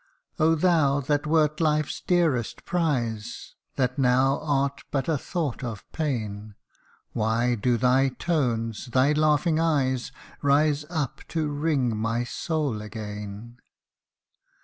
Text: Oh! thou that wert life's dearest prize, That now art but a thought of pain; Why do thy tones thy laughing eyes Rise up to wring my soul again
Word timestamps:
Oh! 0.39 0.55
thou 0.55 0.99
that 1.01 1.27
wert 1.27 1.59
life's 1.61 2.01
dearest 2.01 2.65
prize, 2.65 3.53
That 3.75 3.99
now 3.99 4.39
art 4.41 4.81
but 4.89 5.07
a 5.07 5.15
thought 5.15 5.63
of 5.63 5.85
pain; 5.91 6.55
Why 7.13 7.53
do 7.53 7.77
thy 7.77 8.09
tones 8.09 8.87
thy 8.87 9.11
laughing 9.11 9.59
eyes 9.59 10.11
Rise 10.41 10.85
up 10.89 11.21
to 11.27 11.49
wring 11.51 11.95
my 11.95 12.23
soul 12.23 12.81
again 12.81 13.59